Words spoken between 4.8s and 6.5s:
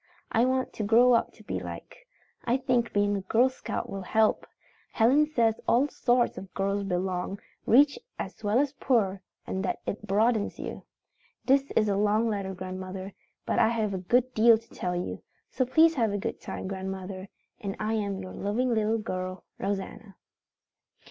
Helen says all sorts